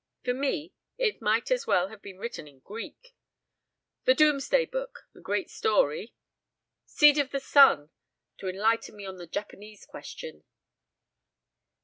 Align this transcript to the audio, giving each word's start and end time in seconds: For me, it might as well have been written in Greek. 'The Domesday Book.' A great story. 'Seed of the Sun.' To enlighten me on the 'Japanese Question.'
For 0.25 0.33
me, 0.33 0.73
it 0.97 1.21
might 1.21 1.51
as 1.51 1.67
well 1.67 1.89
have 1.89 2.01
been 2.01 2.17
written 2.17 2.47
in 2.47 2.57
Greek. 2.61 3.15
'The 4.05 4.15
Domesday 4.15 4.65
Book.' 4.65 5.07
A 5.15 5.19
great 5.19 5.51
story. 5.51 6.15
'Seed 6.87 7.19
of 7.19 7.29
the 7.29 7.39
Sun.' 7.39 7.91
To 8.39 8.49
enlighten 8.49 8.95
me 8.95 9.05
on 9.05 9.17
the 9.17 9.27
'Japanese 9.27 9.85
Question.' 9.85 10.43